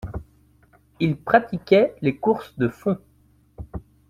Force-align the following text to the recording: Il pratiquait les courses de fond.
Il 0.99 1.15
pratiquait 1.15 1.95
les 2.01 2.15
courses 2.17 2.57
de 2.57 2.69
fond. 2.69 2.97